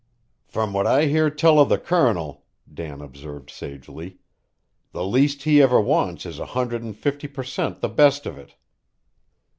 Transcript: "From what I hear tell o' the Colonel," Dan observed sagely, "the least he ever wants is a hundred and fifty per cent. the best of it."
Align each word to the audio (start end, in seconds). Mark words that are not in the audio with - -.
"From 0.47 0.73
what 0.73 0.87
I 0.87 1.05
hear 1.05 1.29
tell 1.29 1.59
o' 1.59 1.63
the 1.63 1.77
Colonel," 1.77 2.43
Dan 2.73 3.01
observed 3.01 3.51
sagely, 3.51 4.17
"the 4.93 5.05
least 5.05 5.43
he 5.43 5.61
ever 5.61 5.79
wants 5.79 6.25
is 6.25 6.39
a 6.39 6.45
hundred 6.57 6.81
and 6.81 6.97
fifty 6.97 7.27
per 7.27 7.43
cent. 7.43 7.81
the 7.81 7.87
best 7.87 8.25
of 8.25 8.35
it." 8.35 8.55